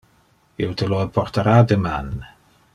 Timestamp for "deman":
1.73-2.13